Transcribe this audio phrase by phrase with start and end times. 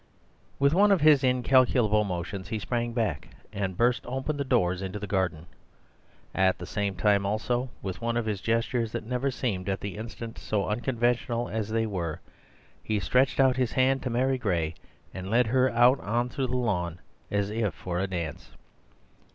[0.57, 4.97] With one of his incalculable motions he sprang back and burst open the doors into
[4.97, 5.45] the garden.
[6.33, 9.97] At the same time also, with one of his gestures that never seemed at the
[9.97, 12.19] instant so unconventional as they were,
[12.83, 14.73] he stretched out his hand to Mary Gray,
[15.13, 16.99] and led her out on to the lawn
[17.29, 18.49] as if for a dance.